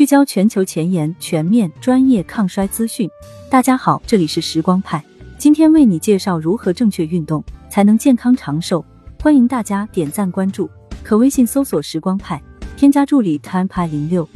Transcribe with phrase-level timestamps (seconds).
[0.00, 3.06] 聚焦全球前沿、全面、专业抗衰资讯。
[3.50, 5.04] 大家好，这里是时光派，
[5.36, 8.82] 今天为你介绍如何正确运动才能健康长寿。
[9.22, 10.70] 欢迎大家点赞关注，
[11.04, 12.42] 可微信搜索“时光派”，
[12.78, 14.26] 添加助理 time 派零六。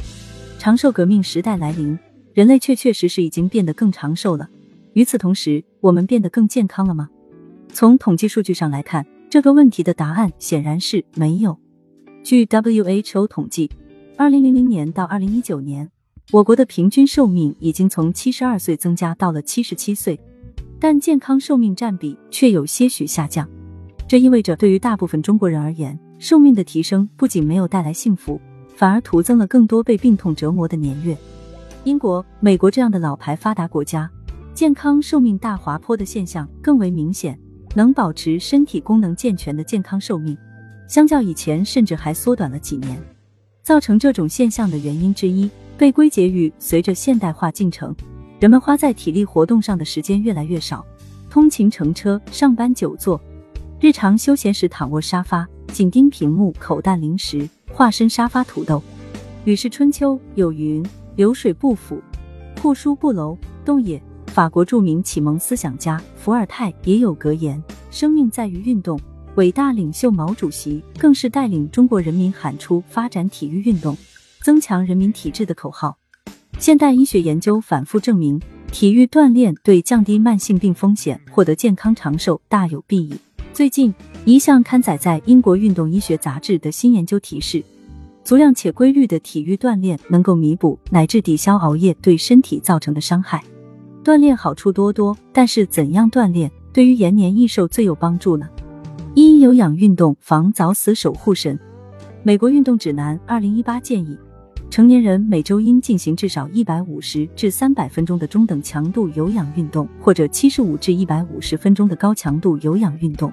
[0.59, 1.97] 长寿革命时代来临，
[2.35, 4.47] 人类确确实实已经变得更长寿了。
[4.93, 7.09] 与此同时，我们变得更健康了吗？
[7.73, 11.57] 从统计数据上来看，这个问题的答案显然是没有。
[12.23, 13.71] 据 WHO 统计，
[14.17, 15.91] 二零零零年到二零一九年，
[16.31, 20.17] 我国的平均寿命已经从七十二岁增加到了七十七岁，
[20.79, 23.45] 但健康寿命占比却有些许下降。
[24.07, 28.39] 这意味着，对于大部分中国人而言，寿命的提升不仅没有带来幸福，
[28.73, 31.17] 反而徒增了更多被病痛折磨的年月。
[31.83, 34.09] 英国、美国这样的老牌发达国家，
[34.53, 37.37] 健康寿命大滑坡的现象更为明显。
[37.75, 40.37] 能保持身体功能健全的健康寿命，
[40.87, 42.97] 相较以前甚至还缩短了几年。
[43.65, 47.95] 造成这种现象的原因之一，被归结于随着现代化进程，
[48.39, 50.85] 人们花在体力活动上的时间越来越少，
[51.31, 53.19] 通勤乘车、上班久坐。
[53.79, 58.77] 日常休闲时躺卧沙发，紧盯屏幕，口淡零食，化身沙发土豆。
[59.45, 60.85] 《吕氏春秋》有云
[61.17, 61.99] ：“流水不腐，
[62.61, 68.99] 户枢不楼，动也。”法国著名启蒙思想家伏尔泰也有格言：“生命在于运动。”
[69.35, 73.97] 伟大领袖毛主席更是带领中国人民喊出“发展体育运动，
[74.41, 75.97] 增强人民体质”的口号。
[76.57, 78.39] 现代医学研究反复证明，
[78.71, 83.13] 体育锻炼对降低慢性病风险、获得健康长寿大有裨益。
[83.51, 87.61] 最近，一项刊载在英国运动医学杂志的新研究提示，
[88.23, 93.43] 足量且规律的体育锻炼能够弥补乃至抵消熬夜对身体造成的伤害。
[94.01, 98.47] 锻炼好处多多，但是怎样锻炼对于延年益寿最有帮助呢？
[99.17, 101.57] 一、有氧运动防早死守护神。
[102.21, 104.17] 美国运动指南二零一八建议，
[104.69, 113.31] 成年人每周应进行至少一百五十至三百分钟的中等强度有氧运动，或者七十五至一百五十分钟的高强度有氧运动。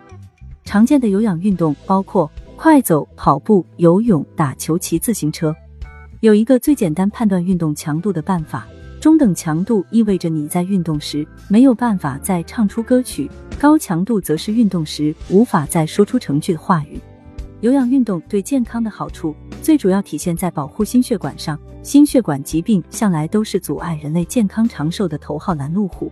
[0.63, 5.53] 常见的有氧运动包括快走、跑步、游泳、打球、骑自行车。
[6.21, 8.69] 有一个最简单判断运动强度的办法：
[9.03, 17.01] 中等强度意味着你在运动时没有办法再唱出歌曲，高强度则是运动时无法再说出成句的话语。
[17.63, 26.09] 有氧运动对健康的好处最主要体现在保护心血管上，心血管疾病向来都是阻碍人类健康长寿的头号拦路虎。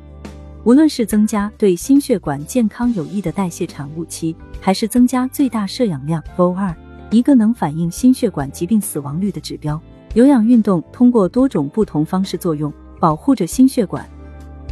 [0.65, 6.75] 无论是增加对心血管健康有益的代谢产物七，还是增加最大摄氧量 VO 二，
[7.13, 9.81] 一个能反映心血管疾病死亡率的指标。
[10.15, 14.05] 有氧运动通过多种不同方式作用，保护着心血管。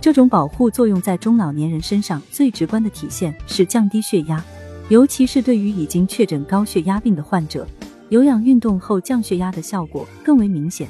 [0.00, 4.44] 这种保护作用在中老年人身上最直观的体现是降低血压，
[4.88, 7.65] 尤其是对于已经确诊高血压病的患者，
[8.09, 10.88] 有氧运动后降血压的效果更为明显。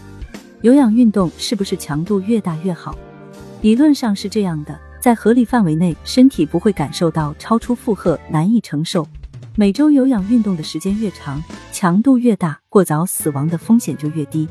[0.63, 2.97] 有氧运动是不是强度越大越好？
[3.61, 4.79] 理论上是这样的。
[4.99, 9.07] 在合理范围内，身体不会感受到超出负荷、难以承受。
[9.55, 11.41] 每周有氧运动的时间越长，
[11.81, 14.49] 强度越大，过早死亡的风险就越低。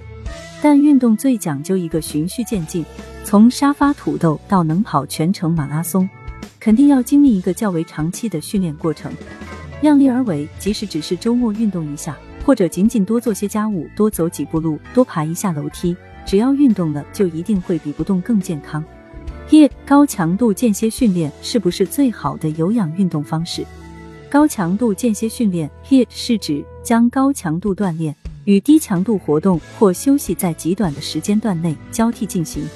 [0.62, 2.86] 但运动最讲究一个循序渐进，
[3.26, 6.10] 从沙发土豆到能跑全程马拉松，
[6.58, 9.12] 肯定要经历一个较为长期的训练过程。
[9.82, 15.94] 量力而为，即使只是周末运动一下，或者仅仅多做些家务、多走几步路、多爬一下楼梯，
[16.26, 18.82] 只要运动了，就一定会比不动更健康。
[19.50, 23.66] 一高强度间歇训练是不是最好的有氧运动方式？
[24.30, 32.68] 高强度间歇训练 （HIIT） 是指将高强度锻炼与低强度活动或休息在极短的时间段内交替进行。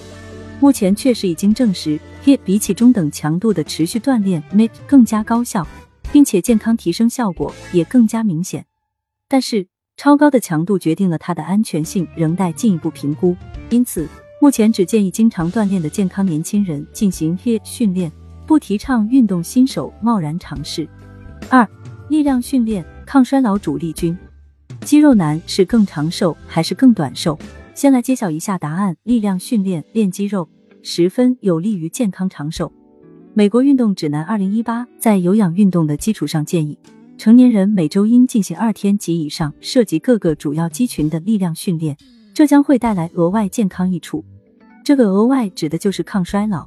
[0.62, 5.68] 目前确实已经证实，HIIT 比起中等强度的持续锻炼 （MIT） 更加高效，
[6.12, 8.66] 并且健康提升效果也更加明显。
[9.28, 13.36] 但是，超高的强度决定了它的安全性仍待进一步评估，
[13.70, 14.08] 因此。
[14.40, 18.12] 目前只建议经常锻炼的健康年轻人进行 HIIT 训练，
[18.48, 20.90] 不提倡运动新手贸然尝试。
[21.54, 21.70] 二、
[22.08, 24.18] 力量训练抗衰老主力军，
[24.86, 27.38] 肌肉男是更长寿还是更短寿？
[27.74, 30.48] 先来揭晓一下答案：力量训练练肌肉
[30.82, 32.72] 十分有利于健康长寿。
[33.34, 36.80] 美国运动指南二零一八在有氧运动的基础上建议，
[37.18, 41.98] 成年人每周应进行二天及以上涉及各个主要肌群的力量训练，
[42.34, 44.24] 这将会带来额外健康益处。
[44.86, 46.66] 这个额外指的就是抗衰老，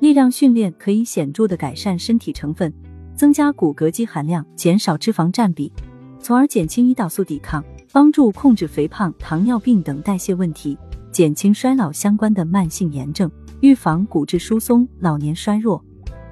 [0.00, 2.72] 力量训练可以显著的改善身体成分，
[3.16, 5.72] 增加骨骼肌含量，减少脂肪占比，
[6.20, 10.76] 从而减轻胰岛素抵抗，帮助控制肥胖、糖尿病等代谢问题，
[11.10, 13.30] 减轻衰老相关的慢性炎症，
[13.60, 15.82] 预防骨质疏松、老年衰弱。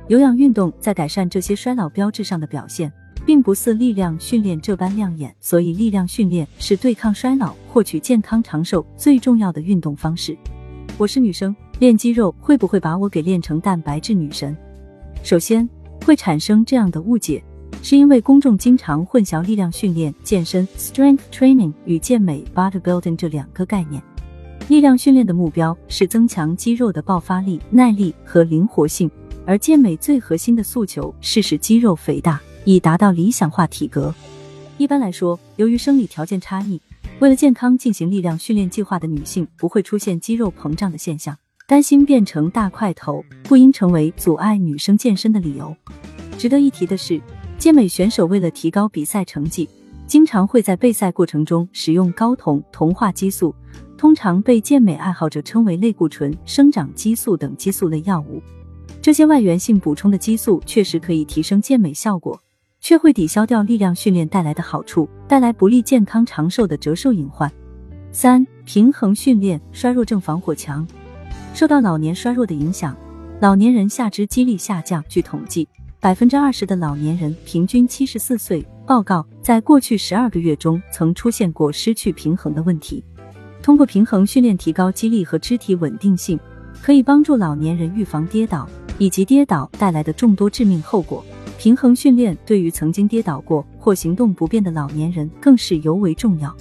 [0.08, 2.92] 有氧运动在改善这些衰老标志上的表现，
[3.24, 10.36] 并不似力量训练这般亮眼，所以力量训练是对抗衰老、获取健康长寿最重要的运动方式。
[10.98, 14.54] 我是女生，练肌肉会不会把我给练成蛋白质女神？
[15.22, 15.66] 首先
[16.04, 17.42] 会产生这样的误解，
[17.82, 24.02] 是因为公众经常混淆力量训练、健身 （strength training） 与健美 （bodybuilding） 这两个概念。
[24.68, 29.10] 力量训练的目标是增强肌肉的爆发力、耐力和灵活性，
[29.46, 34.14] 而健美最核心的诉求是使肌肉肥大，以达到理想化体格。
[34.76, 36.80] 一般来说，由于生理条件差异，
[37.20, 41.36] 为了健康进行力量训练计划的女性不会出现肌肉膨胀的现象，
[41.66, 45.74] 担心变成大块头不应成为阻碍女生健身的理由。
[46.36, 47.18] 值得一提的是，
[47.56, 49.66] 健美选手为了提高比赛成绩，
[50.06, 53.54] 经常会在备赛过程中使用睾酮、酮化激素。
[53.96, 58.42] 通常被健美爱好者称为类固醇、生长激素等激素类药物。
[59.00, 62.38] 这些外源性补充的激素确实可以提升健美效果，
[62.80, 67.50] 却会抵消掉力量训练带来的好处，带来不利健康长寿的折寿隐患。
[68.12, 70.86] 三、平衡训练衰弱症防火墙。
[71.54, 72.96] 受到老年衰弱的影响，
[73.40, 75.02] 老年人下肢肌力下降。
[75.08, 75.68] 据统计，
[76.00, 83.04] 百分之二十的老年人平均七十四岁，报告在过去十二个月中曾出现过失去平衡的问题。
[83.62, 86.36] 通过平衡训练提高肌力和肢体稳定性，
[86.82, 88.68] 可以帮助老年人预防跌倒
[88.98, 91.24] 以及跌倒带来的众多致命后果。
[91.56, 96.52] 平衡训练对于曾经跌倒过或行动不便的老年人更是尤为重要。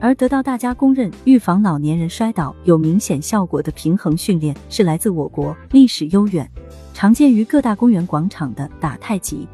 [0.00, 6.48] 而得到大家公认预防老年人摔倒有明显效果的平衡训练，是来自我国历史悠远、
[6.92, 9.48] 常见于各大公园广场的打太极。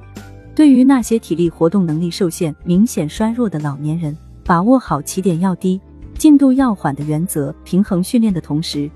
[0.55, 5.81] 对于那些体力活动能力受限、明显衰弱的老年人，把握好起点要低。
[6.19, 8.91] 进度要缓的原则，平衡训练的同时，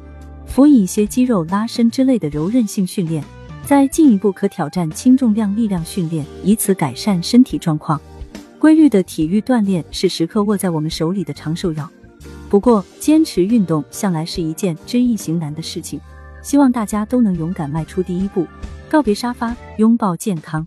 [0.45, 3.25] 辅以一些肌肉拉伸之类的柔韧性训练，
[3.65, 8.01] 再进一步可挑战轻重量力量训练，以此改善身体状况。
[8.67, 11.89] 规律的体育锻炼是时刻握在我们手里的长寿药。
[12.51, 16.01] 不过，坚持运动向来是一件知易行难的事情，
[16.43, 18.45] 希望大家都能勇敢迈出第一步，
[18.89, 20.67] 告别沙发，拥抱健康，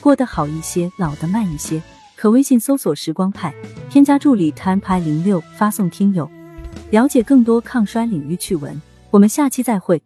[0.00, 1.80] 过得好一些，老得慢一些。
[2.16, 3.54] 可微信搜索“时光派”，
[3.88, 6.28] 添加助理 “time 派零六”，发送“听友”，
[6.90, 8.82] 了解更多抗衰领域趣闻。
[9.12, 10.02] 我们下期再会。